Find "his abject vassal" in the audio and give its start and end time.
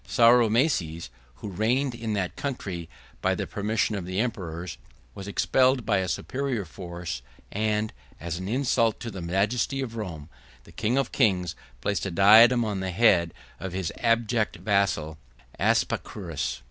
13.73-15.19